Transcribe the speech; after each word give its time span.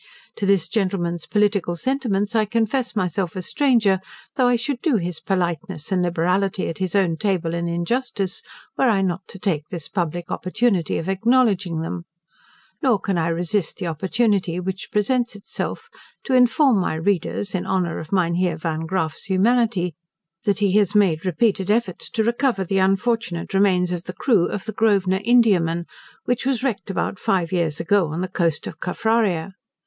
To 0.37 0.47
this 0.47 0.67
gentleman's 0.67 1.27
political 1.27 1.75
sentiments 1.75 2.35
I 2.35 2.45
confess 2.45 2.95
myself 2.95 3.35
a 3.35 3.43
stranger; 3.43 3.99
though 4.35 4.47
I 4.47 4.55
should 4.55 4.81
do 4.81 4.95
his 4.97 5.19
politeness 5.19 5.91
and 5.91 6.01
liberality 6.01 6.67
at 6.69 6.79
his 6.79 6.95
own 6.95 7.17
table 7.17 7.53
an 7.53 7.67
injustice, 7.67 8.41
were 8.75 8.89
I 8.89 9.03
not 9.03 9.21
to 9.27 9.37
take 9.37 9.67
this 9.67 9.87
public 9.87 10.31
opportunity 10.31 10.97
of 10.97 11.07
acknowledging 11.07 11.81
them; 11.81 12.05
nor 12.81 12.97
can 12.99 13.19
I 13.19 13.27
resist 13.27 13.77
the 13.77 13.85
opportunity 13.85 14.59
which 14.59 14.89
presents 14.91 15.35
itself, 15.35 15.87
to 16.23 16.33
inform 16.33 16.79
my 16.79 16.95
readers, 16.95 17.53
in 17.53 17.67
honor 17.67 17.99
of 17.99 18.09
M. 18.11 18.33
Van 18.57 18.87
Graaffe's 18.87 19.25
humanity, 19.25 19.93
that 20.45 20.57
he 20.57 20.71
has 20.79 20.95
made 20.95 21.27
repeated 21.27 21.69
efforts 21.69 22.09
to 22.09 22.23
recover 22.23 22.63
the 22.65 22.79
unfortunate 22.79 23.53
remains 23.53 23.91
of 23.91 24.05
the 24.05 24.13
crew 24.13 24.45
of 24.47 24.65
the 24.65 24.73
Grosvenor 24.73 25.21
Indiaman, 25.23 25.85
which 26.25 26.43
was 26.43 26.63
wrecked 26.63 26.89
about 26.89 27.19
five 27.19 27.51
years 27.51 27.79
ago 27.79 28.07
on 28.07 28.21
the 28.21 28.27
coast 28.27 28.65
of 28.65 28.79
Caffraria. 28.79 29.53